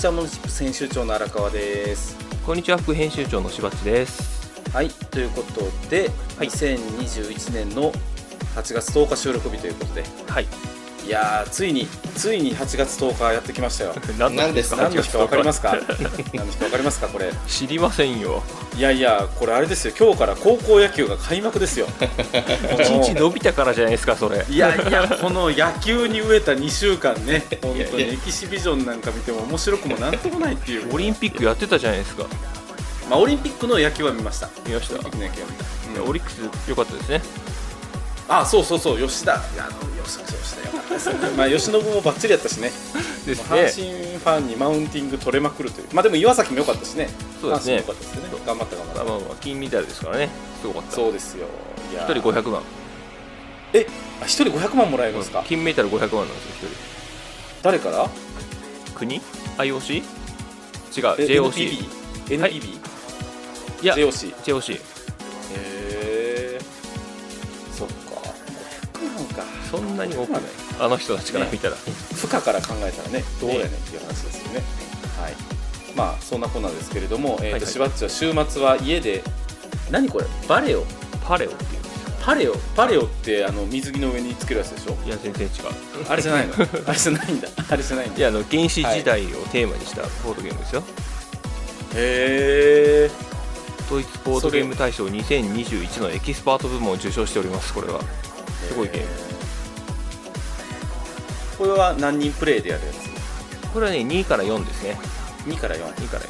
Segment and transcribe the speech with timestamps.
[0.00, 2.16] ちはモノチップス編集長の荒川です。
[2.46, 4.50] こんにちは副編集長のしばっちです。
[4.72, 5.60] はいということ
[5.90, 6.08] で、
[6.38, 6.48] はい。
[6.48, 7.92] 2021年の
[8.54, 10.02] 8月10日収録日ということで。
[10.26, 10.46] はい
[11.06, 13.94] いやーついについに8月10日やってきましたよ。
[14.18, 14.82] 何何ですか？
[14.82, 15.76] 何の日か分かりますか？
[16.32, 17.08] 何の日か分かりますか？
[17.08, 17.32] これ。
[17.48, 18.42] 知りませんよ。
[18.76, 19.94] いやいやこれあれですよ。
[19.98, 21.86] 今日から高校野球が開幕ですよ。
[22.80, 24.44] 一日伸びたからじゃないですかそれ。
[24.48, 27.44] いやいやこの野球に飢えた2週間ね。
[27.62, 30.94] 本当にエキシビジョンなんか見ても面白くもなんともないっていう。
[30.94, 32.24] オリンピックやってたじゃないですか。
[33.08, 34.48] まあ、オリンピックの野球は見ました。
[34.66, 34.94] 見ました。
[34.94, 35.70] オリンピックの野球は見た、うん
[36.08, 36.36] オリックス
[36.68, 37.20] 良かったですね
[38.32, 39.34] あそうそうそう吉田。
[39.34, 41.14] あの吉田吉田よかったですね。
[41.36, 42.70] まあ吉信もバッチリやったしね。
[43.26, 45.88] です阪ね神ファンにマウンティング取れまくるという。
[45.92, 47.10] まあでも岩崎も良かったしね。
[47.40, 47.82] そうですね。
[47.82, 50.30] かったですよね頑張った頑張った、まあまあまあ金メダルですからね。
[50.60, 50.92] すごかった。
[50.96, 51.46] そうですよ。
[51.92, 52.62] 一人500万。
[53.72, 53.86] え
[54.20, 58.08] あ一人500万もらえるんですか、金メダル500万なんですよ一誰から？
[58.86, 59.20] 人国
[59.58, 59.96] IOC?
[59.96, 60.04] 違う
[61.18, 61.52] え JOC
[62.28, 62.40] NPB?
[62.40, 62.52] はい。
[62.60, 62.78] NPB?
[63.82, 64.80] いや JOC JOC
[69.70, 70.42] そんなに多くない。
[70.42, 74.62] ねあの人たちから見たら、負荷から考えたらねどうやねんっていう話ですよね。
[75.20, 75.34] はい。
[75.94, 77.66] まあそんなこんなんですけれども、えーとはいはい。
[77.66, 79.22] しばっちは週末は家で
[79.90, 80.26] 何これ？
[80.48, 80.84] バレオ。
[81.24, 81.50] パレオ。
[81.50, 81.80] っていう
[82.22, 82.54] パレオ。
[82.76, 84.96] パレオってあの水着の上につけるやつでしょ？
[85.06, 85.52] いや全然違う。
[86.08, 86.54] あれじゃないの？
[86.86, 87.48] あれじゃないんだ。
[87.68, 88.18] あれじゃないんだ。
[88.18, 90.82] いやあの原始時代をテーマにしたボードゲームですよ、
[91.94, 93.10] へえ
[93.90, 98.00] ドイツボードゲーム大賞2021のエキスパート部門を受賞しておりますこれは。
[98.68, 99.06] すごいゲーム
[101.60, 103.10] これは何人プレイでやるやつ？
[103.68, 104.96] これはね2から4ですね。
[105.46, 106.28] 2から4 2から4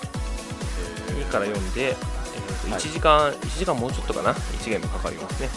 [1.20, 1.94] 2から4で、えー
[2.66, 2.80] とはい。
[2.80, 5.48] 1時間、1時間もうちょっとかな？1ゲームかかりますね。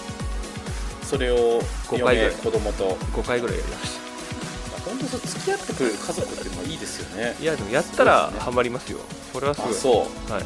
[1.02, 2.18] それを5回ぐらい。
[2.18, 2.96] 嫁子供と。
[3.14, 4.00] 5回ぐらいやりまし
[4.86, 7.34] 本当そう付き合ってくれる家族っていうのはいいですよね。
[7.36, 9.00] たいやでもやったらハマりますよ。
[9.34, 9.72] これはすごい。
[9.72, 9.90] あそ
[10.30, 10.32] う。
[10.32, 10.46] はい、へ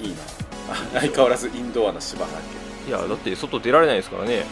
[0.00, 0.16] えいいな。
[0.70, 2.38] あ 相変わらずインドアな芝原
[2.86, 4.44] 家いやだって外出られないですからね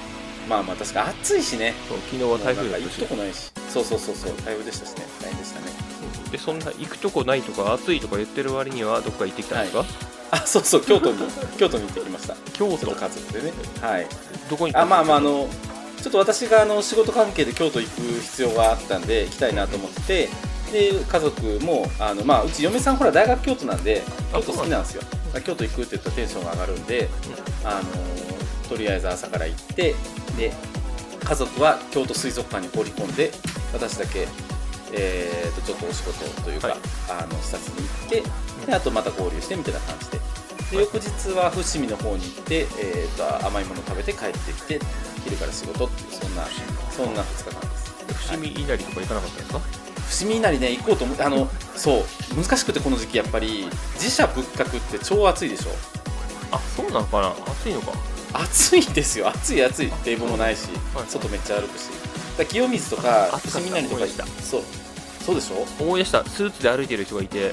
[0.50, 1.74] まあまあ確か暑いしね。
[1.88, 3.52] そう昨日は台風だったしとこないし。
[3.68, 4.36] そうそうそうそう。
[4.44, 5.06] 台風でしたしね。
[5.22, 5.66] 大変でしたね。
[6.32, 9.84] でそんな行くとこないとか暑いとか言ってる割にはどっか行ってきたんですか、
[10.32, 10.80] あそうそう。
[10.82, 11.18] 京都に
[11.56, 12.34] 京都に行ってきました。
[12.52, 12.90] 京都？
[12.90, 13.52] 家族でね。
[13.80, 14.06] はい。
[14.50, 14.74] どこに？
[14.74, 15.48] あまあまああのの
[16.02, 20.28] ちょっと私があの仕事関係で京都行く必要があったんで行きたいなと思ってて
[20.72, 25.02] で家族もあの、まあ、うち嫁さんほら大学京都なんで京都好きなんですよ。
[25.44, 27.08] 京都行くって言ったらテンションが上がるんで、
[27.64, 29.94] あのとりあえず朝から行って
[30.40, 30.52] で
[31.22, 33.30] 家族は京都水族館に放り込んで
[33.74, 34.26] 私だけ、
[34.92, 36.78] えー、とちょっとお仕事というか、はい。
[37.10, 40.18] あの視察に行ってであとまた合流してみたいな感じで。
[40.70, 40.86] ではい。
[40.86, 44.80] 翌日は伏見の方に行って、えー、と甘いもの食べて帰ってきて
[45.24, 46.44] 昼から仕事っていうそんな
[46.90, 47.90] そんな2日間です。
[48.28, 49.60] 伏見稲荷とか行かなかったんですか？
[50.08, 55.70] 伏見稲荷ね行こうと思ってあのそう難しくてこの時期やっぱり自社仏閣って超暑いでしょ。
[56.50, 57.28] あそうなのかな？
[57.46, 57.92] 暑いのか
[58.32, 59.28] 暑いんですよ。
[59.28, 61.88] 暑い暑い冷房もないし、はい外めっちゃ歩くし。
[62.38, 64.06] だ清水とか伏見稲荷とか
[64.42, 64.62] そう。
[65.24, 66.24] そうでしょ、思い出した。
[66.24, 67.52] スーツで歩いてる人がいて、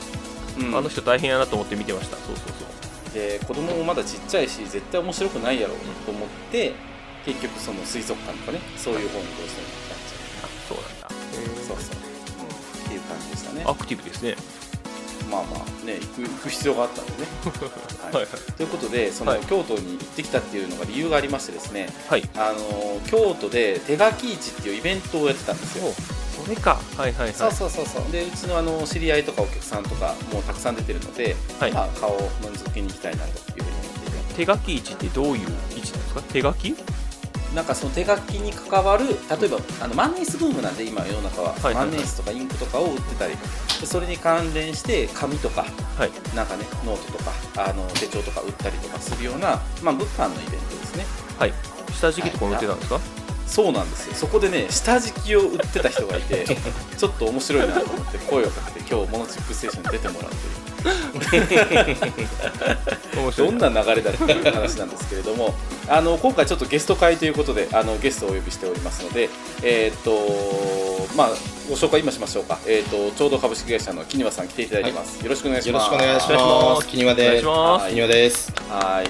[0.59, 0.75] うん。
[0.77, 2.17] あの人大変やなと思って見てました。
[2.17, 3.13] そうそうそう。
[3.13, 6.73] で子供もまだちっちゃいし絶対面白くないやろうと思って、
[7.25, 11.07] 結局その水族館とかねそういう方にどうしても行っちゃあそうなんだ。
[11.07, 11.11] う
[11.67, 12.85] そうそう、うん。
[12.85, 13.63] っていう感じでしたね。
[13.65, 14.35] アクティブですね
[15.29, 17.17] まあまあね行く行く必要があったんでね、
[18.13, 18.27] はい。
[18.53, 19.41] ということでその、はい。
[19.41, 21.89] 京都に行ってきたっていうのが理由がありましてですね。
[22.09, 22.27] はい。
[22.35, 25.87] あの京都で手書き市っていうイベントをやってたんですよ。
[25.87, 26.79] おそれか。
[26.97, 27.33] はいはいはい。
[27.33, 28.11] そうそうそうそう。
[28.11, 31.71] でうちのあの知り合いとかお客さんとかもうたくさん出てるので、はい。
[31.73, 36.21] まあ、顔を覗きに行きたいなというふうに思っていて手書き市ってどういう位置なんですか？
[36.31, 36.75] 手書き？
[37.57, 43.35] なんかその手書きに関わる例えばあの万年筆ブームなんで今世の中は、はいはい万年筆とかインクとかを売ってたり
[43.81, 45.65] でそれに関連して紙とか。
[45.97, 46.11] はい。
[46.35, 51.05] なんかねノートとかあの手帳とか売ったりとかするような、まあ、物販のイベントですね。
[51.39, 51.53] はい。
[51.93, 52.99] 下敷きとかも売ってたんですか、
[53.47, 54.13] そうなんですよ。
[54.13, 56.45] そこでね下敷きを売ってた人がいて
[56.95, 60.66] ちょっと面白いなと思って声をかけて今日 monotips station に出てもらうという
[63.35, 65.53] どんな流れだっていう話なんですけれども
[65.89, 69.29] あの今回ちょっとゲスト会ということであのゲストをお呼びしておりますので、
[69.63, 71.29] えーっとまあ、
[71.69, 75.91] ご紹介今しましょうか、えーっとちょうど株式会社の木庭さん来ていただいてます、よろしくお願いしよます。
[75.91, 76.35] ろしくお願いしま
[76.75, 76.87] ます。
[76.87, 76.91] す。
[76.91, 77.45] 木庭です。
[77.45, 78.53] 木庭です。
[78.69, 79.09] はい。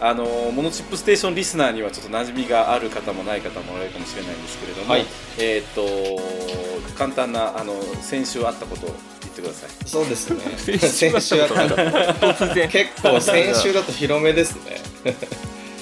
[0.00, 5.06] あのモノチップステーションリスナーにはちょっと馴染みがある方もない方もおられるかもしれないんですけれども、はい。
[5.38, 8.96] えーっと簡単なあの先週あったことを言
[9.38, 9.70] ってください。
[9.88, 10.40] そうですね。
[10.58, 12.68] 先先週は突然。
[12.68, 14.80] 結構先週だと広めですね。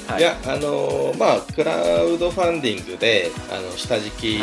[0.07, 0.21] はい。
[0.21, 4.41] いやあのーまあクラウドファンディングであの下敷き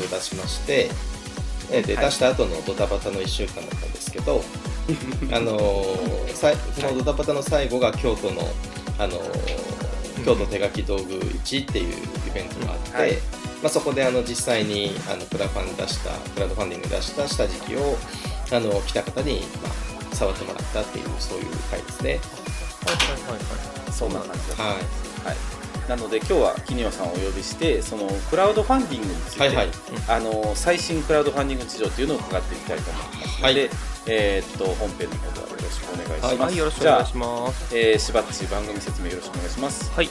[0.00, 0.90] を出しまして、
[1.70, 1.82] はい。
[1.82, 4.42] 出した後のドタバタの1週間だったんですけど、
[5.30, 8.48] あのーさいそのドタバタの最後が京都の、
[8.98, 9.24] あのー
[10.24, 13.12] 京都手書き道具市っていうイベントがあって、はい。
[13.62, 17.96] まあ、そこであの実際にあのクラファン出したクラウドファンディング出した下敷きを
[18.52, 19.68] あの来た方に、ま
[20.12, 22.10] あ、触ってもらったっていうそういう回ですね。
[22.10, 29.68] はいはいはいそんな感じです、ははい、なので今日は木庭さんをお呼びしてそのクラウドファンディングについい、て、はいはい。
[30.08, 33.70] あの最新クラウドファンディング事情というのを伺っていきたいと思いますので、はい。
[34.06, 37.76] えーっと本編の方はよろしくお願いします、はい、よろしくお願いします。
[37.76, 39.92] えーしばっち番組説明よろしくお願いします。
[39.92, 40.08] はい。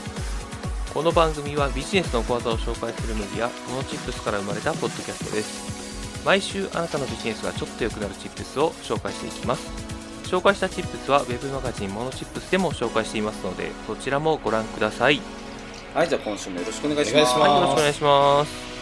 [0.94, 5.72] この番組はビジネスの講座を紹介するメディア、モノチップスから生まれたポッドキャストです。
[6.25, 9.67] 毎週あなたのビジネスがちょっと良くなるチップスを紹介していきます。
[10.25, 15.21] 紹介したチップスは Web マガジンモノチップスでも紹介していますので、そちらもご覧ください。
[15.93, 18.72] はいじゃあ今週もよろしくお願いしますはい、よろしくお願いします。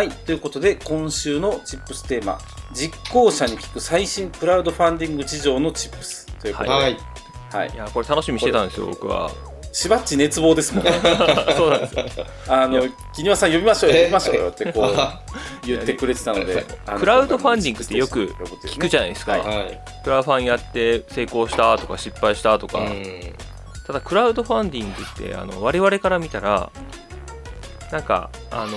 [0.00, 2.38] はいということで今週のチップステーマ
[2.72, 6.96] 実行者に聞く最新クラウドファンディング事情のチップスということで、はい。
[7.52, 7.68] はい。
[7.68, 7.76] い。
[7.76, 9.30] や、これ楽しみにしてたんですよ、僕は。
[9.72, 10.92] しばっち熱望ですもんね。
[11.54, 12.18] そうなんです。
[12.18, 12.26] よ。
[12.48, 12.80] あの
[13.14, 14.00] 木庭さん呼びましょうよえ？
[14.04, 15.20] 呼びましょうよってこうあ
[15.66, 16.64] 言ってくれてたので
[16.98, 18.28] クラウドファンディングってよく
[18.64, 19.36] 聞くじゃないですか。
[20.02, 23.34] クラファンやって成功したとか失敗したとか、うん。
[23.86, 26.70] ただクラウドファンディングってあの我々から見たら
[27.92, 28.70] なんかあの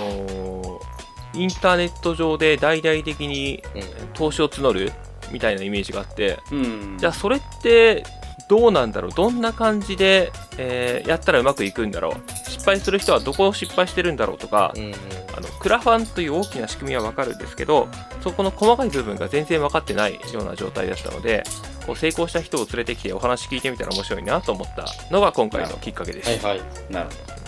[0.60, 0.93] ー
[1.34, 4.08] インターネット上で大々的にうん。
[4.14, 4.92] 投資を募る
[5.32, 6.96] みたいなイメージがあってうん。
[6.98, 8.04] じゃあそれって
[8.48, 9.10] どうなんだろう？
[9.12, 12.30] どんな感じで、えーやったらうまくいくんだろう？
[12.48, 14.94] 失敗する人はどこを失敗してるんだろうとか、うんうん。
[15.36, 17.88] あのクラファンという大きな仕組みは分かるんですけど
[18.22, 21.42] そこの細かい部分が全然分かってないような状態だったので
[21.86, 26.46] こう成功した人を連れてきてお話聞いてみたら面白いなと思ったのが今回のきっかけです。
[26.46, 26.92] はいはい。
[26.92, 27.43] なるほど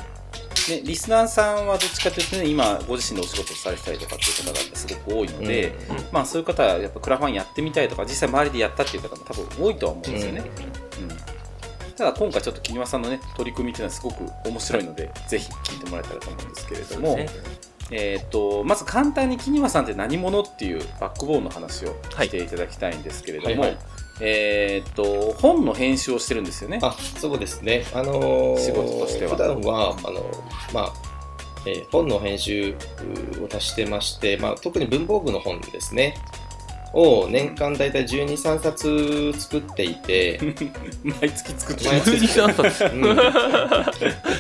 [0.71, 10.87] ね、リスナーさんはどっちかというとね今ご自身でお仕事をされてたりとかっていう方がすごく多いので、うんまあ、そういう方はやっぱクラファンやってみたいとか実際周りでやったっていう方も多分多いとは思うんですよね、うん
[11.97, 14.17] ただ今回ちょっと木庭さんのね取り組みっていうのはすごく
[14.47, 17.29] 面白いので、ぜひ聞いてもらえたらと思うんですけれども、ね
[17.91, 23.79] えー、とまず簡単に木庭さんって何者っていうバックボーンの話をしていただきたいんですけれども、はいはい。
[24.21, 26.79] えー、と本の編集をしてるんですよね。
[26.83, 29.33] あそうですね、あのー仕事としては。
[29.33, 30.31] 普段はあの
[30.73, 30.93] まあ
[31.67, 32.75] えー本の編集
[33.41, 36.17] を足してまして、まあ、特に文房具の本ですね
[36.97, 40.41] を年間大体12、3冊作っていて、
[41.05, 42.11] 毎月作って毎月。
[42.13, 42.85] 12冊。
[42.85, 43.17] うん。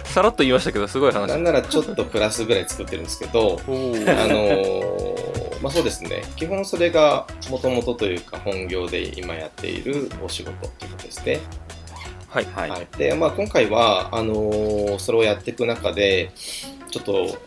[0.04, 1.28] さらっと言いましたけどすごい話。
[1.28, 5.26] なんならちょっとプラスぐらい作ってるんですけど、あのー
[5.62, 11.40] まあそうですね、基本それがもともとというか本業で今やっているお仕事ということですね。
[12.28, 16.30] はいはい、はい、で、まあ、今回はあのーそれをやっていく中で
[16.90, 17.38] ちょっと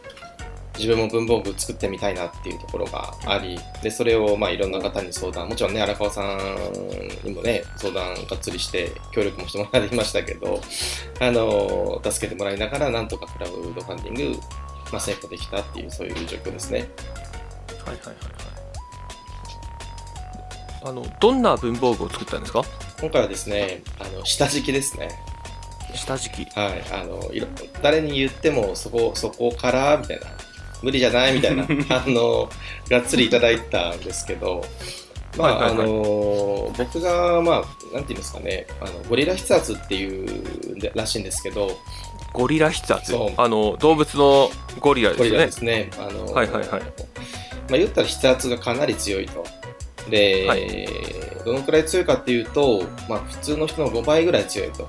[0.79, 10.61] 自分も文房具作ってみたいなっていうところがありでそれをまあいろんな方に相談もちろんね荒川さんにもね相談がっつりして協力もしてもらいましたけど、
[11.19, 14.39] あのー助けてもらいながらなんとかクラウドファンディング、
[14.91, 16.87] まあ、成功できたっていうそういう状況ですね。
[17.85, 18.15] はいはいはいはい
[20.81, 22.63] あのどんな文房具を作ったんですか？
[23.01, 25.09] 今回はですねあの下敷きですね。
[25.93, 27.47] 下敷きはい、あのいろ
[27.81, 30.27] 誰に言ってもそこそこからみたいな
[30.81, 31.33] 無理じゃない？
[31.33, 32.49] みたいな あの
[32.89, 34.63] がっつりいただいたんですけど、
[35.37, 38.67] まああの僕がまあなんていうんですかね。
[38.81, 41.77] あのゴリラ筆圧っていうでらしいんですけど
[42.33, 45.29] ゴリラ筆圧あの動物のゴリラですよね。
[45.29, 45.89] ゴリラですね。
[45.97, 46.81] あの、はいはいはい。
[46.81, 49.45] まあ、言ったら筆圧がかなり強いと。
[50.09, 50.87] で、はい。
[51.45, 54.87] どのくらい強いかっていうと、まあ、普通の人の5倍ぐらい強いと。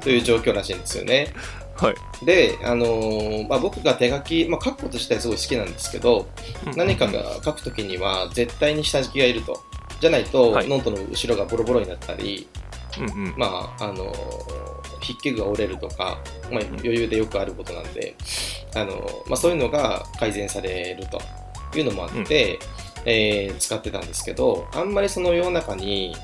[0.00, 1.28] という状況らしいんですよね。
[1.80, 2.24] はい。
[2.24, 6.28] で、あのーまあ、僕が手書き、まあ、書くこと自体すごい好きなんですけど、
[6.76, 9.62] 何かが書くときには絶対に下敷きがいると。
[10.00, 10.68] じゃないと、はい。
[10.68, 12.48] ノートの後ろがボロボロになったり、
[12.98, 13.34] うんうん。
[13.36, 14.70] まあ、あのー
[15.00, 16.18] 筆記具が折れるとか、
[16.52, 18.14] まあ、余裕でよくあることなんで、
[18.76, 21.20] あのーまあ、そういうのが改善されると。
[21.78, 22.58] いうのもあって、
[23.04, 26.16] えー使ってたんですけど、あんまりその世の中に、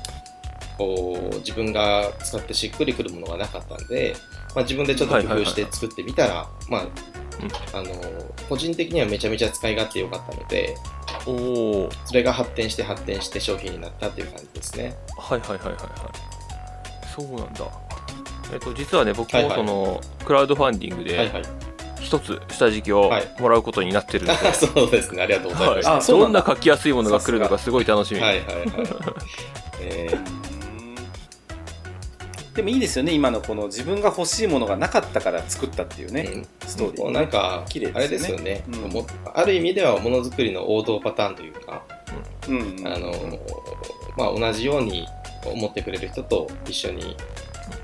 [0.77, 4.15] こう、自分が使ってしっくりくるものがなかったんで、
[4.57, 6.81] まあ、自分でちょっと工夫して作ってみたら、まあ、
[7.73, 10.75] あのー個人的にはめちゃめちゃ使い勝手良かったので、
[11.27, 11.31] お
[11.85, 14.95] おそれが発展して発展して商品になったっていう感じですね。
[15.17, 17.07] はいはいはいはいはい。
[17.13, 17.65] そうなんだ。
[18.53, 19.63] えっと実はね僕はいはい。
[19.63, 21.43] もそのクラウドファンディングではいはい。
[21.99, 23.35] 一つ下敷きをはい。
[23.37, 26.11] もらうことになってるので、 そうですね、ありがとうございます。
[26.11, 26.21] はい。
[26.21, 28.67] どんな書きやすいものが来るのかすごい楽しみ、はいはいはい。
[29.83, 30.17] え
[32.57, 36.47] でもいいですよね今のこの自分が欲しいものがなかったから作ったっていうーね、うん。
[36.67, 38.63] ストーリー、もうなんか、綺麗あれですすよね、
[39.33, 41.83] ある意味ではものづくりの王道パターンというか、
[42.49, 42.87] うんうん。
[42.87, 43.13] あの
[44.17, 45.07] まあ、同じように
[45.45, 47.15] 思ってくれる人と一緒に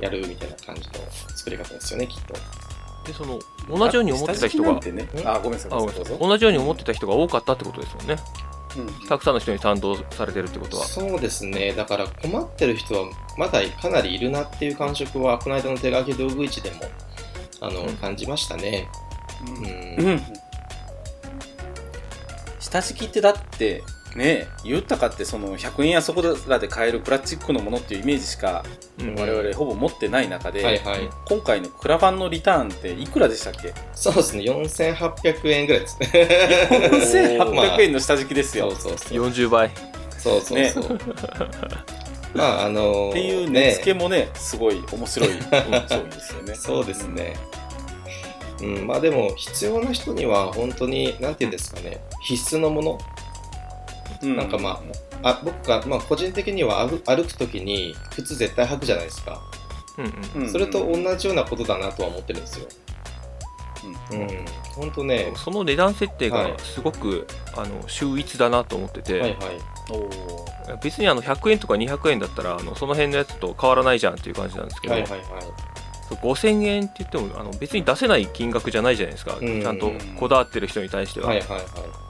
[0.02, 0.94] やるみたいな感じの
[1.38, 2.34] 作り方ですよね、きっと。
[3.06, 3.38] でその
[3.70, 5.08] 同じように思ってた人がね。
[5.14, 5.28] うん？
[5.28, 6.06] あごめんなさいあごめんなさい。
[6.06, 8.16] どうぞ同じように思ってた人が多かったってことですもんね。
[8.48, 8.53] うん
[9.08, 10.86] たくさんの人に賛同されてるってことは。
[10.86, 16.82] そうですね、だから困ってる人はまだかなりいるなっていう感触は、この間の手書き道具市でも
[17.62, 17.98] あの、うん。
[17.98, 18.90] 感じましたね。
[19.48, 20.06] うん。
[20.06, 20.12] うん。
[20.12, 20.22] うん。
[22.60, 23.84] 下敷きってだって
[24.16, 28.64] ね言ったかってその100円やそこらで買えるプラスチックのものっていうイメージしか
[29.00, 31.10] うん我々ほぼ持ってない中で、はいはい。
[31.28, 33.74] 今回のクラファンのリターンっていくらでしたっけ？
[33.94, 36.00] そうですね、4800円ぐらいです。
[36.00, 37.38] ね。
[37.40, 39.30] 4800円の下敷きですよ、そうそうそう。
[39.30, 39.72] 40倍。
[40.18, 41.00] そうそうそう。
[42.36, 46.56] まあ、あのーっていう値付けもねすごい面白い商品ですよね。
[46.56, 47.36] そうですね。
[48.62, 52.02] うん、まあでも必要な人には本当に何て言うんですかね。
[52.22, 53.23] 必須のもの、うん
[54.24, 54.82] なんかま
[55.22, 59.42] ああ僕が、まあ、個人的には歩歩く時に靴絶対履くじゃないですか、
[59.98, 60.42] うんうん。
[60.44, 62.68] うんそれと同じようなことだなとは思ってるんですよ。
[64.12, 64.28] うん、
[64.76, 65.34] 本当ね。
[65.36, 66.52] その値段設定はい。
[66.54, 69.40] がすごく、あの秀逸だなと思ってて、はいはい。
[70.82, 75.22] 別にあの100円とか200円だったらあのその辺のやつと変わらないじゃんっていう感じなんですけど、はいはいはい。
[76.08, 79.62] そう5000円って言ってもあの別に出せない金額じゃないじゃないですか、うん。
[79.62, 81.62] ちゃんとこだわってる人に対しては、はいはいはい。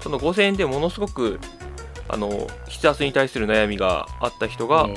[0.01, 1.39] その5000円でものすごく
[2.09, 4.95] あの筆圧に対する悩みがあった人が、うん。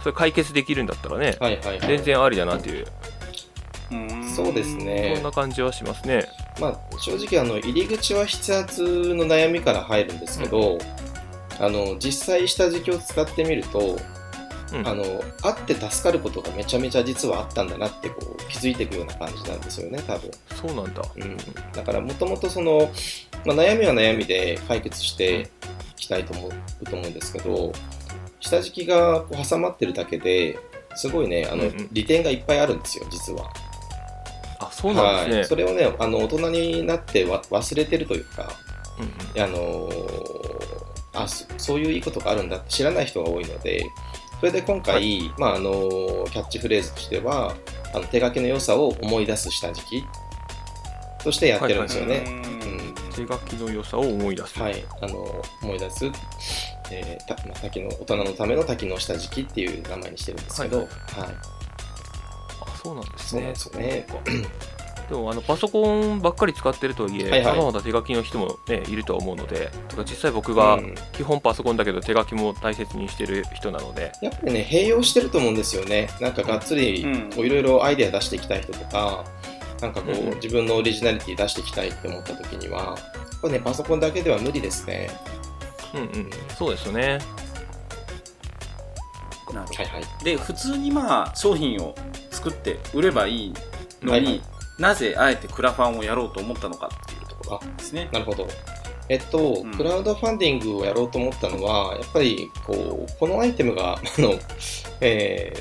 [0.00, 1.80] それ解決できるんだったらね、はいはいはい。
[1.80, 2.86] 全然ありだなっていう、
[3.90, 4.30] うん。
[4.30, 5.14] そうですね。
[5.16, 6.24] そんな感じはしますね。
[6.60, 10.78] まあ、正直あの入り口は筆圧の悩みから入るんですけど、
[11.58, 13.98] あの実際下敷きを使ってみると、
[14.72, 14.88] うん。
[14.88, 15.04] あの
[15.42, 21.02] あって助かることがめちゃめちゃ実はあったんだなってこう気づいていくような感じなんですよね多分、そうなんだ。
[21.16, 21.36] うん、
[21.72, 22.90] だからもともとその、
[23.44, 25.46] まあ、悩みは悩みで解決してい
[25.96, 27.72] きたいと思うと思うんですけど
[28.40, 30.58] 下敷きがこう挟まってるだけで
[30.94, 31.88] すごいねあの、うんうん。
[31.92, 33.50] 利点がいっぱいあるんですよ実は。
[34.60, 35.44] あ、そうなんはい、ですね。
[35.44, 38.50] それをねあの大人になってわ忘れてるというか、
[38.98, 39.42] うんうん。
[39.42, 40.78] あのー
[41.14, 43.84] あそそういういいことがあるんだって知らない人が多いので
[44.40, 47.54] それで今回、まああのーキャッチフレーズとしては
[47.94, 50.04] あの手書きの良さを思い出す下敷き。
[51.24, 52.22] としてやってるんですよね。
[52.26, 52.94] うん。
[53.12, 54.58] 手書きの良さを思い出す。
[54.60, 56.04] はい、あの思い出す、
[56.92, 60.90] えーたまあ滝の大人のための滝の下敷きっていう名前にしてるんですけど、ははい。
[60.90, 60.90] い。
[62.64, 63.52] あ、そうなんですね。
[63.56, 64.06] そうなんで。
[64.06, 64.48] すよね。
[65.08, 76.08] でもあのパソコンばっかり使ってるとはいえ、はいはいまだまだ手書きの人も、ね、いるとは思うので、とか実際僕がうん基本パソコンだけど手書きも大切にしてる人なので、やっぱりね、併用してると思うんですよね。
[76.20, 77.04] なんかがっつりい
[77.36, 79.24] ろいろアイデア出していきたい人とか、
[79.80, 82.96] なんかこう自分のオリジナリティ出していきたいって思った時には、やっ
[83.40, 85.10] ぱね、パソコンだけでは無理ですね。
[85.94, 87.18] うんうん、そうですよね。
[89.52, 90.24] なるほどはいはい。
[90.24, 91.94] で普通にまあ商品を
[92.30, 93.54] 作って売ればいい
[94.02, 98.08] のに、はいはいなぜあえてクラファンをやろうと思ったのかっていうところですね。
[98.12, 98.46] なるほど。
[99.08, 104.34] えっと、うんクラウドファンディングをやろうと思ったのは、やっぱりこうこのアイテムが あの、
[105.00, 105.52] え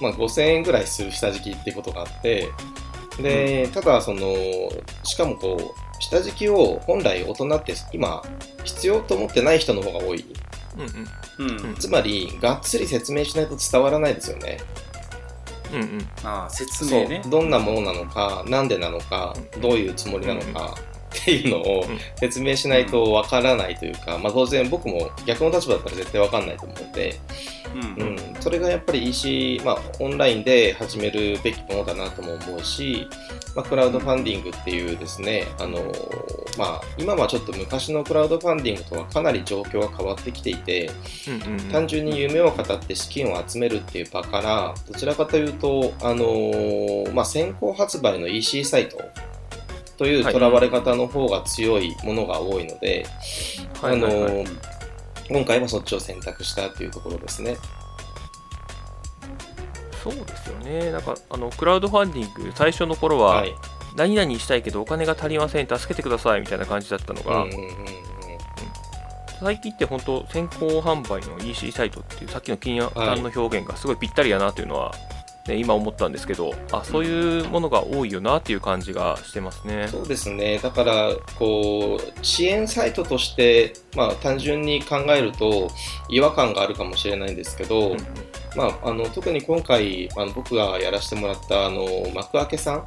[0.00, 2.50] ーまあ、5000円ぐらいする下敷きってことがあって、
[3.20, 4.34] でただその、
[5.04, 8.22] しかもこう下敷きを本来大人って今、
[8.64, 10.24] 必要と思ってない人の方が多い。
[11.38, 14.58] うん、うんつまり、がっつり説明しないと伝わらないですよね。
[15.72, 16.08] うんうん。
[16.24, 17.22] ああ説明ね。
[17.26, 20.74] どんなものなのか、なんでなのか、どういうつもりなのか
[21.20, 21.98] っていうのをうん。
[22.16, 27.20] 説明しないとわからないというか、まあ、当然僕も逆の立場だったら絶対わかんないと思うので、
[27.98, 28.06] うん。
[28.06, 33.08] うん、それがやっぱり EC、まあ、オンラインで始めるべきものだなとも思うし、
[33.54, 35.78] まあ、クラウドファンディングっていうですね、あの
[36.58, 40.90] まあ、今はちょっと昔のクラウドファンディングとはかなり状況が変わってきていて、
[41.70, 48.98] 単純に夢を語って資金を集めるっていう場からどちらかというと、あのーまあ、先行発売の EC サイト
[49.96, 53.06] というとらわれ方の方が強いものが多いので、
[53.80, 54.76] はいはいはいあのー
[55.28, 57.56] 今回はそっちを選択したというところですね。
[60.04, 60.92] そうですよね。
[60.92, 63.52] なんかあのクラウドファンディング最初の頃は、はい。
[63.96, 68.06] 何々したいけどお金が足りません助けてくださいみたいな感じだったのが、うんうんうんうん
[69.38, 74.94] 最近って本当先行販売の EC サイトっていうさっきの金谷さんの表現がすごいぴったりやなというのは
[75.48, 79.88] ね、今思ったんですけどあそういうものが多いよなっていう感じがしてますね。
[79.88, 85.68] そうですねだからこう支援サイトとして、まあ、単純に考えると
[86.08, 87.96] 違和感があるかもしれないんですけど、うん
[88.56, 92.86] まあ、あの特に今回あの僕がやらせてもらったあの幕開けさん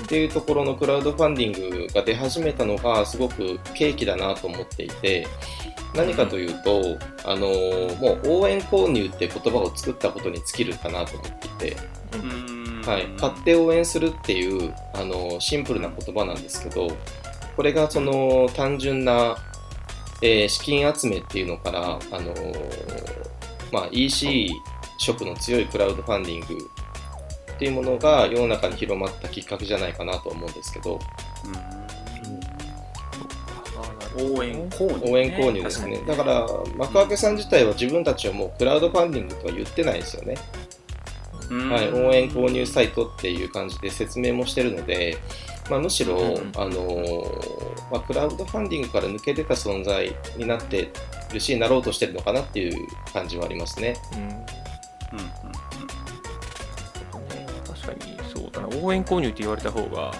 [0.00, 5.26] っていうところのクラウドファンディングが出始めたのがすごく契機だなと思っていて
[5.94, 7.48] 何かというと、あの
[7.98, 11.76] もう応援購入って言葉を作ったことに尽きるかなと思っていて、
[12.88, 16.88] はい、買って応援するっていうあのシンプルな言葉なんですけど
[17.56, 19.36] これがその単純な、
[20.22, 22.34] えー資金集めっていうのから、あの
[23.72, 24.50] まあ、EC
[24.98, 26.70] 色の強いクラウドファンディング
[27.60, 30.98] っていうものが世の中に広まったきっかけじゃないかなと思うんですけど、
[34.16, 36.00] 応援購入、応援購入ですね。
[36.06, 36.46] だから、
[36.78, 40.36] 幕開けさん自体は自分たちはもうクラウドファンディングとは言ってないですよね。
[41.50, 45.18] はい、応援購入サイトっていう感じで説明もしてるので、
[45.68, 46.52] まあ、むしろ、うん。
[46.56, 50.90] あのーまあ、クラウドファンディングから抜け出た存在になって
[51.30, 53.96] るし、なろうとしてるのかなっていう感じはありますね。
[54.14, 54.20] うん。
[54.20, 54.30] うん。
[54.30, 55.69] ね
[57.80, 60.12] 確かにそうだな応援購入って言われた方が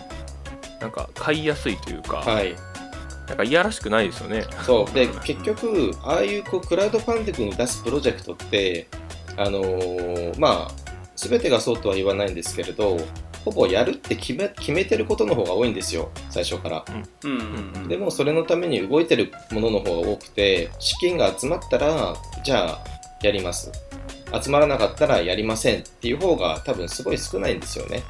[0.80, 2.56] なんか買いやすいというか、はい。
[3.28, 4.44] なんかいやらしくないですよね。
[4.64, 4.94] そう。
[4.94, 8.88] で、結局、ああいうこうクラウドファンディングに出すプロジェクトって、
[9.36, 10.70] あのーまあ、
[11.14, 12.98] すべてがそうとは言わないんですけれど、
[13.44, 16.84] ほぼやるって決め決めてることの方が多いんですよ、最初から。
[17.24, 17.40] うんうん
[17.74, 22.14] うんでもそれのために動いてるものの方が多くて資金が集まったら
[22.44, 22.84] じゃあ
[23.20, 23.72] やります
[24.42, 28.02] 集まらなかったらやりませんっていう方が多分すごい少ないんですよね。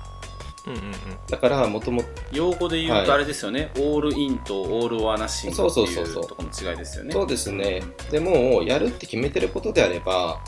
[0.66, 0.92] うんうんうん。
[1.28, 3.06] だからもともと用語で言うはい。
[3.06, 6.06] とあれですよね、オールインとオールオアナッシングってそういそう。
[6.26, 7.12] ところの違いですよね。
[7.12, 7.82] そうですね。
[8.10, 10.40] でもやるって決めてることであれば、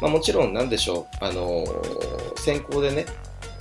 [0.00, 1.24] まあ、もちろんなんでしょう。
[1.24, 3.04] あのー先行でね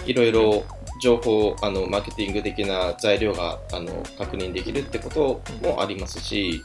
[0.05, 0.63] いろいろ
[1.01, 6.63] 情報あのマーケティング的な材料があの確認できるってこともありますし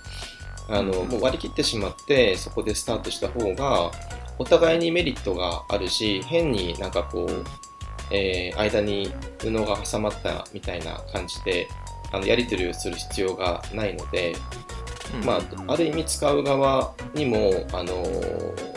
[0.69, 3.91] あのもう割り切ってしまってそこでスタートした方が
[4.39, 7.45] お互いにメリットがあるし変になんかこう、
[8.11, 11.69] えー間に布が挟まったみたいな感じで
[12.13, 14.35] あのやり取りをする必要がないので、
[15.15, 15.25] うん。
[15.25, 18.73] まあ、ある意味使う側にも、あのー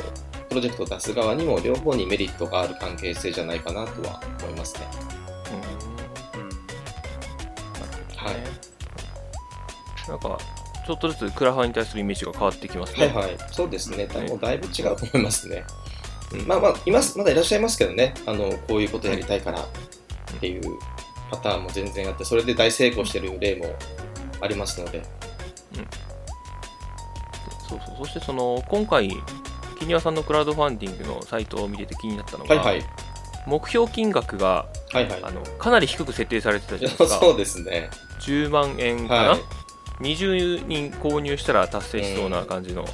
[0.48, 4.88] プロジェクトを出す側にも両方にメリットがある関係性じゃないかなとは思いますね。
[6.36, 6.42] うん。
[6.42, 6.50] うん。
[8.16, 8.36] はい。
[10.08, 10.38] なんか
[10.86, 13.08] ちょっとずつクラファンに対するイメージが変わってきますね。
[13.08, 14.08] はいはい、そうですね。
[14.08, 15.64] だもうだいぶ違うと思いますね。
[16.34, 18.14] うんまあまあ、います、まだいらっしゃいますけどね。
[18.26, 19.68] あの、こういうことやりたいからっ
[20.40, 20.62] ていう
[21.32, 23.76] パターンも全然あって、それで大成功してる例も
[24.42, 25.04] ありますので。
[27.68, 29.10] そうそうそしてその今回
[29.80, 32.86] キニワさんのクラウドファンディングのサイトを見てて気になったのが、はいはい。
[33.48, 35.32] 目標金額がはいはいあ。
[35.32, 37.90] のかなり低く設定されてたじゃないですかそうですね。
[38.22, 39.40] 10万円かな、はい。
[40.02, 42.86] 20人購入したら達成しそうな感じの、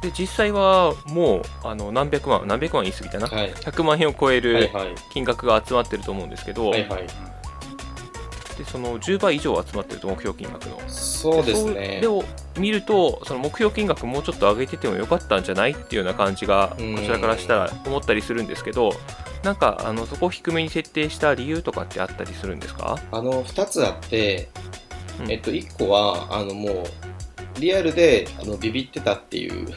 [0.00, 3.52] で実際はもうあの何百万何百万言い過ぎたな、はい。
[3.52, 4.94] 100万円を超えはいるはい。
[5.12, 7.06] 金額が集まってると思うんですけど、はいはい。
[8.58, 12.02] でその10倍以上集まってると目標金額のそうですねそ。
[12.02, 12.24] れを
[12.58, 18.92] 見るとその目標金額もうちょっと上げててもよかったんじゃないっていうような感じがこうんちらからしたら思ったりするんですけど
[19.42, 22.98] なんかあのそこを低めに設定した理由とかってあったりするんですか？
[23.12, 24.50] あの、2つあって、
[25.20, 25.30] うん。
[25.30, 26.84] えっと、1個は、あの、もう、
[27.58, 29.68] リアルであのビビってたっていう。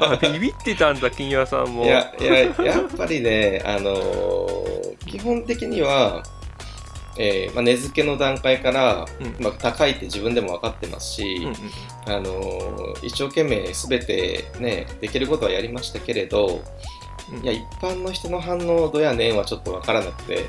[0.00, 1.84] あビビってたんだ金谷さんも。
[1.84, 6.22] いやいややっぱりね、あのー基本的には、
[7.18, 9.44] えーまあ、値付けの段階から、うん。
[9.44, 11.54] まあ、高いって自分でも分かってますし、うんうん。
[12.06, 16.62] あのー一生懸命全てねできることはやりましたけれど
[17.32, 17.44] うん。
[17.44, 20.48] いや一般の人の反応どやねんはちょっと分からなくて。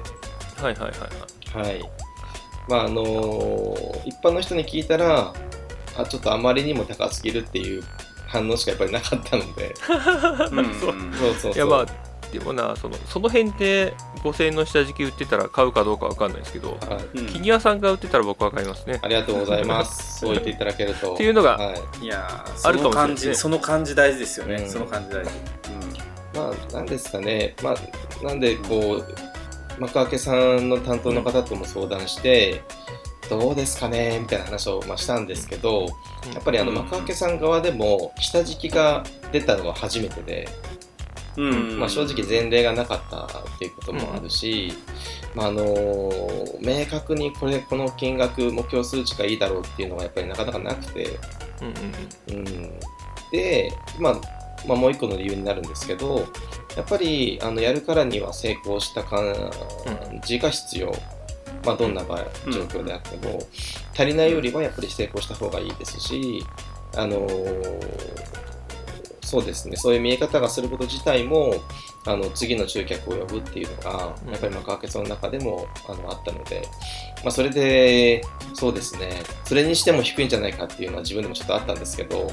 [0.61, 1.81] はいはいはいはいはい。
[2.67, 5.33] まああのー一般の人に聞いたら
[5.97, 7.83] あちょっとあまりにも高すぎるっていう
[8.27, 9.73] 反応しかやっぱりなかったので。
[10.51, 10.61] うんう。
[10.61, 10.79] ん。
[10.79, 11.53] そうそうそう。
[11.53, 11.85] いやまあ
[12.31, 17.17] でもなそのその辺で5000円の下敷き売ってたら買うかどうかわかんないですけどはい。
[17.19, 18.99] うん金谷さんが売ってたら僕は買いますね。
[19.01, 20.19] ありがとうございます。
[20.19, 21.15] そう言っていただけると。
[21.15, 22.05] っていうのがはい。
[22.05, 23.31] いやーあるかもしれないですね。
[23.31, 24.69] 感じその感じ大事ですよね、うん。
[24.69, 25.31] その感じ大事、
[26.35, 27.55] まあ、なんですかね。
[27.63, 29.15] まあ、なんで、こう、
[29.79, 32.61] 幕開けさんの担当の方とも相談して、
[33.29, 35.85] どうですかねみたいな話を、まあ、したんですけど、
[36.33, 36.77] やっぱりあの、うん。
[36.77, 40.49] 幕開けさん側でも、下敷きが出たのは初めてで、
[41.77, 44.73] まあ、正直前例がなかったっていうこともあるし、
[45.35, 45.63] まああの
[46.59, 51.19] 明確にこれこの金額目標数値がいいだろうっていうのがやっぱりなかなかなくて、
[52.27, 52.79] うん、
[53.31, 54.21] で、まあ、
[54.67, 56.25] まあ、もう一個の理由になるんですけど
[56.75, 59.33] やっぱりあのやるからには成功した感
[60.25, 60.93] じが必要、
[61.65, 63.39] まあ、どんな場合状況であっても、
[63.93, 66.45] 足りないよりはやっぱり成功した方がいいですし、
[66.95, 67.27] あの
[69.21, 69.75] そうですね。
[69.75, 71.53] そういう見え方がすること自体も
[72.05, 76.67] あの次の集客を呼ぶっていうのが、やっぱり幕開けその中でもあのあったので、
[77.23, 79.11] まあ、それでそうですね。
[79.45, 82.31] それにしても低いんじゃないかっていうのは自分でもちょっとあったんですけど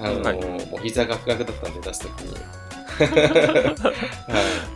[0.00, 2.34] あの、はい、もう膝ガクガクだったんで出すときに。
[2.96, 3.04] は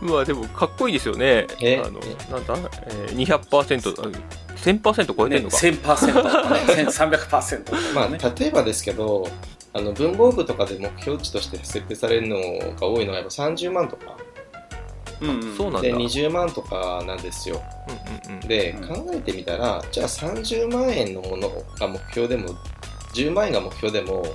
[0.01, 1.47] い、まあでもかっこいいですよね。
[1.59, 1.81] え？
[1.83, 4.13] あのなんだ、えー、200%、
[4.55, 5.61] 1000%超えてるのか？
[5.61, 5.81] ね、1000%、
[7.31, 9.27] 1300%、まあ例えばですけど、
[9.73, 12.37] あの文房具とかで目標値として設定されるの
[12.75, 14.17] が多いのはやっぱ30万とか。
[15.21, 17.61] うん、うん、そうなんで20万とかなんですよ、
[18.27, 22.55] うんうんうん、で、考えてみたらじゃあ30万円のものが目標でも
[23.13, 24.25] 10万円が目標でも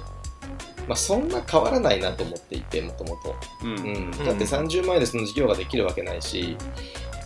[0.86, 3.34] まあ、そんな変わらないなと思っていてもともと。
[4.24, 6.56] だって30万円でその事業ができるわけないし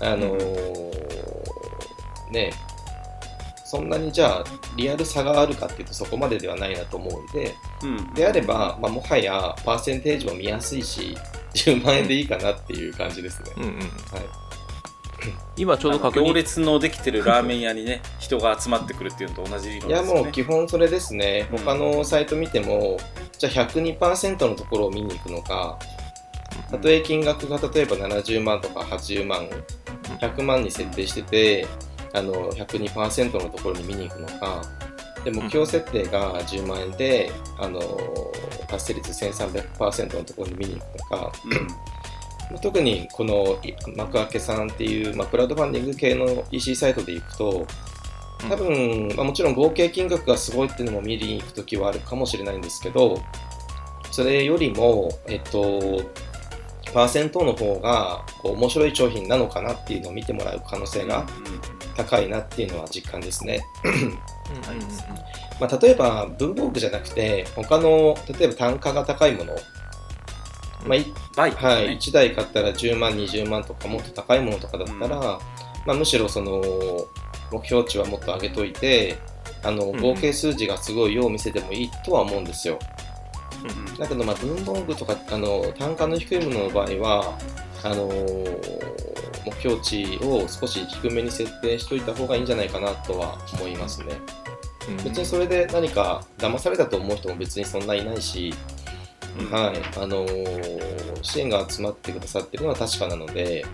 [0.01, 2.53] あのー、ね
[3.71, 4.45] そんなにじゃあ
[4.77, 11.17] リアル差があるかっていうとそこまでではないなと思うんで、うん、であれば、まあ、もはやパーセンテージも見やすいし
[11.55, 13.53] 10万円でいいかなっていう感じですね。
[13.59, 13.81] うんうん、はい。
[15.57, 20.09] 今ちょうど行列のできてるラーメン屋にね人が集まってくるっていうのと同じ理論ですね。
[20.09, 21.49] いやもう基本それですね。
[21.53, 22.99] 他のサイト見ても、
[23.41, 25.79] じゃあ102%のところを見に行くのか
[26.71, 29.49] たとえ金額が例えば70万とか80万
[30.21, 31.67] 100万に設定してて
[32.13, 34.61] あの102%のところに見に行くのか
[35.25, 37.81] で目標設定が10万円であの
[38.69, 41.33] 達成率1300%のところに見に行くのか、
[42.63, 43.59] 特にこの
[43.97, 47.67] 幕開けさんっていう、まあ、クラウドファンディング系の EC サイトでいくと
[48.49, 53.21] 多分、まあ、もちろん合計金額がすごいっていうのも見に行くときはあるかもしれないんですけど
[54.11, 56.03] それよりも、えっと、
[56.93, 61.27] パーセントの方がこう面白い商品なのかなっていうのを見てもらう可能性が
[61.97, 63.65] 高いなっていうのは実感ですね。
[65.61, 69.55] まあ、例えば文房具じゃなくて他の例えば単価が高いもの。
[70.87, 70.99] まあ
[71.37, 75.39] バイ、ね、はい、1台買ったら10万、20万とかもっと高いものとかだったら、うん、ま
[75.89, 76.63] あ、むしろその
[77.53, 79.19] 目標値はもっと上げといて
[79.63, 82.79] あの合計数字がすごいよう見せてもいいとは思うんですよ。
[83.63, 87.39] うん、だけどまあ文房具とかあの単価の低いものの場合は
[87.85, 88.07] あの
[89.45, 94.07] 目標値を少し低めに設定しておいた方がいいんじゃないかなとは思いますね。
[94.89, 98.55] うん、別にそれで何か騙されたと思う人も別にそんないないし、
[99.51, 99.99] はい。
[99.99, 103.65] あのー、支援が集まってくださってるのは確かなので、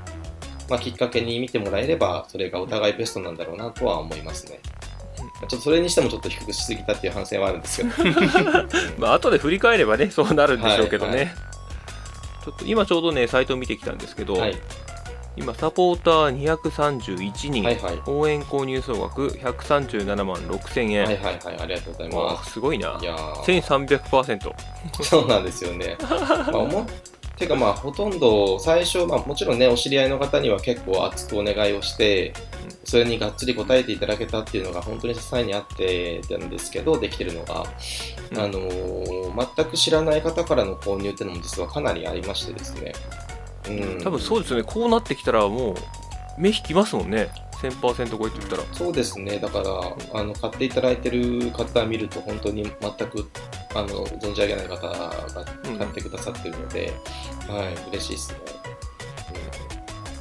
[0.69, 4.61] まあ、きっかけに見てもらえればそれがお互いベストなんだろうなとは思いますね。
[5.41, 7.91] ちょっとそれにしてもちょっと低くしすぎたっていう反省はあるんですけど。
[8.99, 11.35] まあ後で振り返ればねそうなるんでしょうけどね、はいはい、
[12.45, 14.57] ちょっと今ちょうどねサイトを見てきたんですけど、はい、
[15.37, 21.05] 今サポーター231人、はいはい、応援購入総額137万6000円。
[21.05, 22.53] はいはいはいありがとうございます。
[22.53, 22.99] すごいな。
[23.01, 24.55] いや1300%
[25.03, 26.87] そうなんですよね、 まあ、思
[27.37, 32.33] てかまあほとんど最初、まあ、もちろんねお知り合いの方には結構熱くお願いをして
[32.85, 37.65] それにがっつり答えていただけたっていうのが本当に実際にあってなんですけどできてるのが、
[38.31, 42.93] うん、あのー、全く知らない方からの購入っていうのも実はかなりありましてですね。
[43.69, 44.63] うん、多分そうですよね。
[44.63, 45.75] こうなってきたらもう
[46.39, 47.29] 目引きますもんね
[47.63, 48.63] 1000%超えって言ったら。
[48.73, 49.39] そうですね。
[49.39, 52.71] だからあの買っていただいてる方見ると本当に全
[53.09, 53.29] く
[53.75, 55.11] あの存じ上げない方が
[55.79, 56.93] 買ってくださってるので、
[57.49, 58.39] うん、はい嬉しいですね、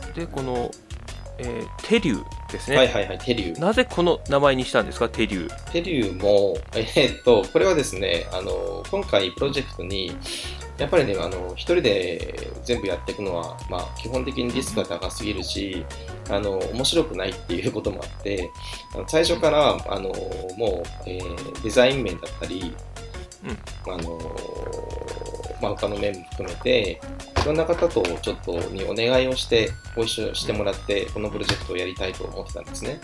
[0.07, 0.71] うん、でこの、
[1.37, 2.77] えー、テリューですね。
[2.77, 3.59] はいはいはいテリュー。
[3.59, 5.09] なぜこの名前にしたんですか？
[5.09, 5.71] テリュー。
[5.71, 10.15] テリューもえー、っとこれはですねあの今回プロジェクトに
[10.77, 15.85] やっぱりね、あの、一人で全部やっていくのは、まあ、基本的にリスクが高すぎるし、
[16.29, 18.51] あの、面白くないっていうこともあって、
[18.93, 20.09] あの最初から、あの、
[20.57, 22.73] もう、えー、デザイン面だったり、
[23.45, 24.19] うん、あの、
[25.61, 26.99] まあ、他の面も含めて、
[27.41, 32.99] いろんな方とちょっとにお願いをして、ご一緒してもらって、このプロジェクトをやりたいと思ってたんですね。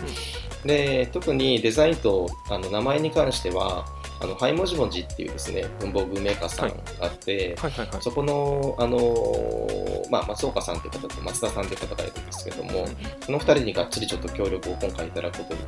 [0.63, 3.85] うん、で、特にデザインとあの名前に関しては、
[4.21, 7.55] あの、ハイモジモジっていうですね、文房具メーカーさんがあって、
[7.99, 9.67] そこの、あの、
[10.09, 12.87] まあ、松岡さんという方と松田さんという方がいるんですけども、
[13.25, 15.61] その2人にがっつりちょっと協力を今回いただくことに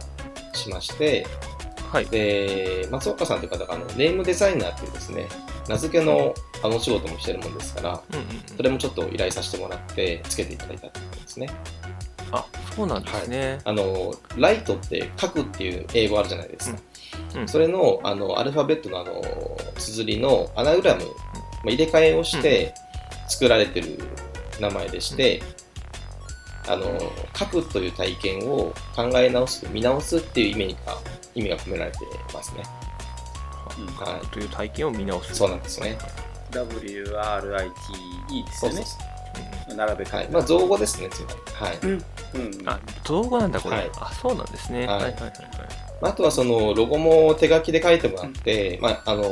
[0.54, 1.26] しまして、
[1.94, 5.28] はい、で松岡さんという方があのネームデザイナーっていうですね
[5.70, 11.50] 名付けのあの仕事もしてるもんですから、うんうんうん、それもちょっと依頼させてもらってつけていただいたってことですね。
[12.32, 16.93] あそうなんですね、はい、あのライトって書くっていう英語あるじゃないですか、うん
[17.48, 19.22] それのあのアルファベットのあの
[19.78, 21.06] 綴りのアナグラム
[21.64, 22.74] まあ、入れ替えをして
[23.28, 23.98] 作られてる
[24.60, 25.42] 名前でして、
[26.68, 27.00] あの
[27.36, 30.98] 書くという体験を考え直す見直すっていう意味が
[31.36, 31.98] 意味が込められて
[32.34, 32.64] ますね。
[33.80, 33.86] うん。
[33.96, 34.28] はい。
[34.28, 35.36] という体験を見直す。
[35.36, 35.98] そうなんですね。
[36.52, 38.76] WRITE ですよね。
[38.78, 40.30] そうそうそ並べ替えうはい。
[40.30, 41.38] まあ造語ですねつまり。
[41.54, 41.78] はい。
[41.88, 42.70] うん。
[42.70, 43.78] あ、造語なんだ、これ。
[43.78, 43.92] はい。
[44.00, 44.86] あ、そうなんですね。
[44.86, 45.83] ははいいはいはいはい。
[46.04, 49.24] まああとはそのロゴも手書きで書いてもらって、まあ、あの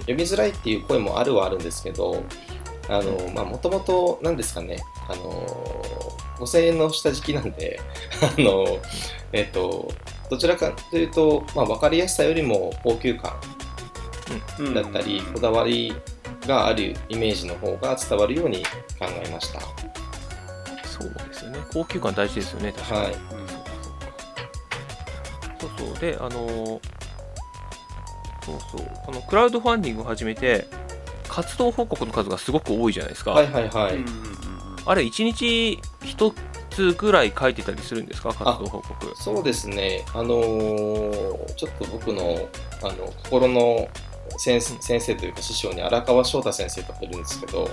[0.00, 2.22] 読みづらいっていう声もあるはあるんですけど
[2.90, 5.46] あのまあもともと何ですかねあの
[6.38, 7.80] 5000円の下敷きなんで
[8.22, 8.78] あの
[9.32, 9.90] えっと
[10.28, 13.32] どちらかというと、まあ、分かりやすさよりも高級感
[14.60, 14.74] うん。
[14.74, 15.94] だったり、こだわり
[16.46, 18.62] があるイメージの方が伝わるように
[18.98, 19.60] 考えました。
[20.86, 21.60] そうですよね。
[21.72, 23.00] 高級感大事ですよね、確かに。
[23.00, 23.16] はい、う
[23.64, 23.67] ん
[25.60, 25.98] そうそう。
[25.98, 26.80] で、あのー
[28.44, 28.86] そうそう。
[29.04, 30.66] このクラウドファンディングを始めて、
[31.28, 33.32] 活動報告の数がすごく多いじゃないですか。
[33.32, 34.38] はいはいはい、うんうんうん
[34.86, 36.32] あれ、1日1
[36.70, 39.12] つぐらい書いてたりするんですか、活動報告。
[39.16, 42.48] そうですね、あのーちょっと僕の
[42.82, 43.86] あの心の
[44.38, 47.68] 先先生というか師匠に荒川翔太先生とかいるんですけど、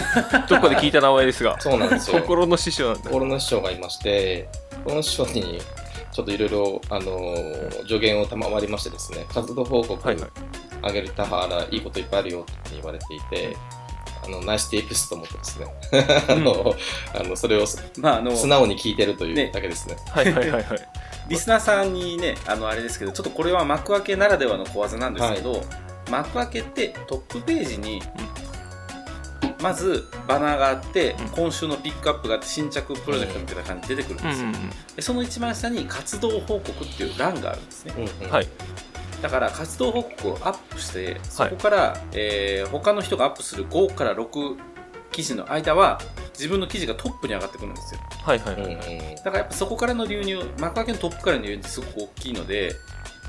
[0.48, 1.60] どこで聞いた名前ですが。
[1.60, 2.20] そうなんですよ。
[2.22, 3.10] 心の師匠なんだ。
[3.10, 4.48] 心の師匠がいまして、
[4.86, 5.60] この師匠に
[6.14, 10.30] ちょっといろいろあのー助言を賜りましてですね、活動報告はいはい。
[10.82, 13.56] あげたらいいこといっぱいあるよって言われていて、
[14.24, 15.66] あのナイステープスと思ってですね、
[16.28, 16.74] あの
[17.14, 17.66] あのそれを
[17.98, 19.96] まああの素直に聞いてるといねうだけですね。
[20.10, 20.88] はいはいはいはい。
[21.28, 25.64] リスナーさんにねあのあれですけどちょっとこれは幕開けならではの小技なんですけど、
[26.10, 28.00] 幕開けってトップページに、
[29.64, 31.28] まずバナーがあって、うん。
[31.30, 37.94] 今週のピックアップがあって新着プロジェクトみたいな感じで出てくるんですよ、うんうんでその一番下に活動報告っていう欄があるんですね。
[37.96, 38.30] うんうんうん。
[38.30, 38.48] はい。
[39.22, 44.56] だから活動報告をアップしてそこから、えー他の人がアップする5から6
[45.10, 45.98] 記事の間は
[46.34, 48.00] 自分の記事がトップに上がってくるんですよ。
[48.22, 48.74] はいはいうんはい。
[48.74, 49.14] うん。
[49.16, 52.76] だからやっぱそこからの流入幕開けのトップからの流入ってすごく大きいので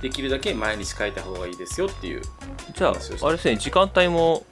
[0.01, 2.21] できるだけ毎日書いた方がいいですよっていう
[2.75, 2.99] じゃああれ
[3.37, 4.43] ですね、時間帯も、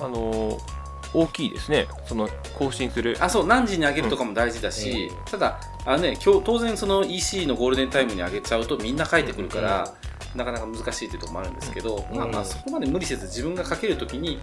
[0.00, 0.76] あのー
[1.14, 1.86] 大きいですね。
[2.06, 2.28] その、
[2.58, 3.16] 更新する。
[3.20, 9.94] あそう何時に上げるとかも大事だし、うんただあの、ね、今日当然その EC のゴールデンタイムに上げちゃうとみんな書いてくるから、
[10.34, 14.38] なかなか難しいっていうところもあるんですけど、うんまあまあそこまで無理せず自分が書けるときに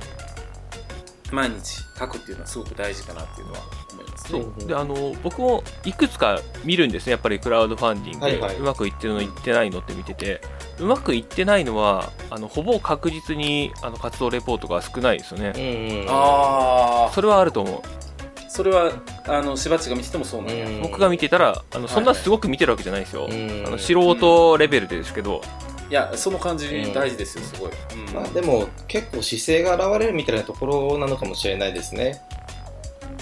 [1.34, 3.60] 毎日書くっていうのはすごく大事かなっていうのは
[3.92, 4.42] 思いますね。
[4.42, 4.68] そう。
[4.68, 8.58] であの僕もいくつか見るんですね、やっぱりクラウドファンディング、はいはい。
[8.58, 10.42] うまくいってるの、いってないのって見てて、
[10.80, 15.54] うまくいってないのは、あのほぼ確実にあの活動レポートが少ないですよね。
[15.56, 17.82] うんうんああそれはあると思う。
[18.48, 18.92] それは
[19.26, 20.82] あのしばっちが見ててもそうなんや、うん。
[20.84, 23.28] 僕が見てたら、あのそんなすごく見てるわけじゃないですよ。
[23.28, 23.64] うん。
[23.66, 25.42] あの素人レベルでですけど、
[25.90, 28.14] いやその感じ大事ですよすごい、うん。
[28.14, 32.22] まあ、でも結構姿勢が現れるみたいなところなのかもしれないですね。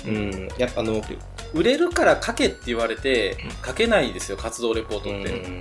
[0.05, 1.01] うん、やっぱあの、
[1.53, 5.59] 売れるから書けって言われて書けないですよ活動レポートって、うん。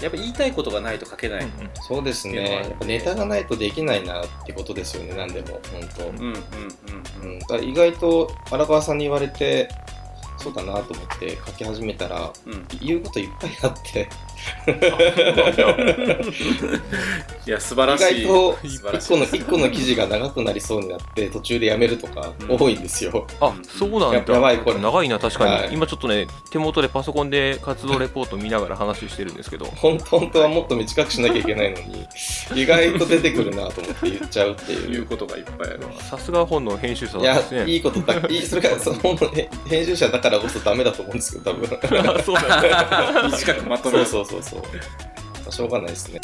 [0.00, 1.70] やっぱ言いたいことがないと書けない、うんうん。
[1.82, 2.62] そうですね。
[2.62, 6.08] やっぱネタがないとできないなってことですよね、何でも、本当。
[6.08, 9.68] うんう意外と荒川さんに言われて、
[10.38, 12.66] そうだなと思って書き始めたら、うん。
[12.80, 14.08] 言うこといっぱいあって、
[17.46, 23.26] いや素晴ら意しい外と素晴らしい一個の一個の記事が長くなりそうになって途中でやめるとかうん多いんですよ。
[23.40, 24.32] あそうなんだ。
[24.32, 32.06] ややばいこれ長いな、確かに、はい今ちょっとね、手元でパソコンで活動レポート見ながら話してるんですけど、本当本当はもっと短くしなきゃいけないのに、
[32.54, 35.06] 意外と出てくるなと思って言っちゃうって言いうう。
[35.06, 37.70] ことがいっぱいあるさすが本の編集者いやなんです、ね。
[37.70, 41.78] いいことだ、いい、それから、その本のね編集者だからこそダメだと思うんですけど、多分。
[42.16, 43.28] あ そうなんだ。
[43.30, 44.62] 短くまとめそうるそうそうそう。
[45.42, 46.20] そうしょうがないですね。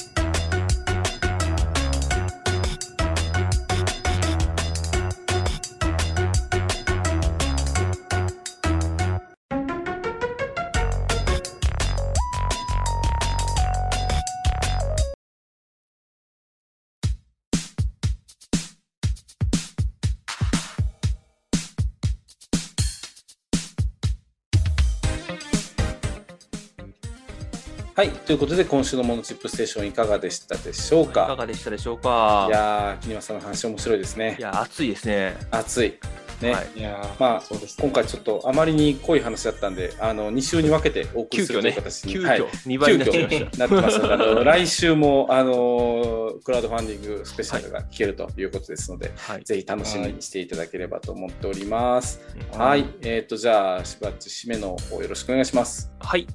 [27.97, 32.49] はいということで今週のモノチップステーションいかがでしたでしょういかかがでしたでしょうか？
[32.49, 34.37] いやー木庭さんの話面白いですね。
[34.37, 35.37] いや、熱いですね。
[35.53, 35.95] 熱い。
[36.43, 36.71] ね、はい。
[36.75, 41.85] いやーまあそうですね今回ちょっとあまりに濃い話だったんであの2週に分けてお送りするという急遽。
[41.85, 44.13] ね、形に、急はい遽2倍になってます。
[44.13, 49.45] あの 来週もあのクラウドファンディングスペシャルが聞けるということですので、はい。
[49.45, 52.21] ぜひ楽しみにしていただければと思っております。
[52.55, 55.93] うんはい、えっ、とじゃあしばっち締めの方よろしくお願いします。
[56.01, 56.27] はい。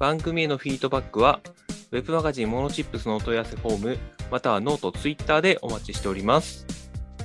[0.00, 1.40] 番組へのフィードバックは、
[1.92, 3.98] ウェブマガジンモノチップスのお問い合わせフォーム、
[4.30, 6.66] またはノート、ツイッターでお待ちしております。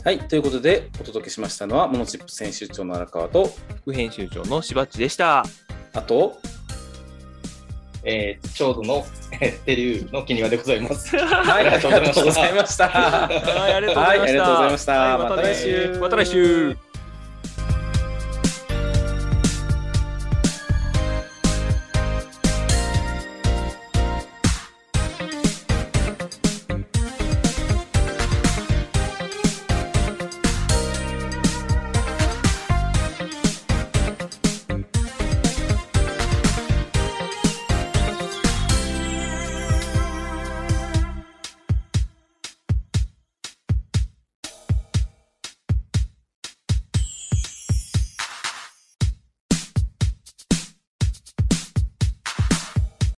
[0.03, 5.45] はい、ということで、お届けしましたのは、モノチップ編集長の荒川と、副編集長のしばっちでした。
[5.93, 6.37] あと、
[8.03, 9.05] えー、ちょうどの、
[9.39, 11.15] えーテリューの木庭でございます。
[11.15, 12.89] はい、ありがとうございました。
[12.89, 14.19] はい、ありがとうございました。
[14.19, 16.84] はいありがとうございましたはいまた来週ねまた来週。